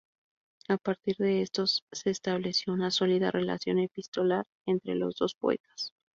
[0.67, 5.93] A partir de entonces se estableció una sólida relación epistolar entre los dos poetas.